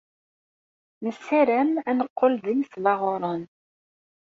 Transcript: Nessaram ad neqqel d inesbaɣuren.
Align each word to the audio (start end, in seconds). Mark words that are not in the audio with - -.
Nessaram 1.03 1.71
ad 1.89 1.95
neqqel 1.97 2.33
d 2.43 2.45
inesbaɣuren. 2.53 3.43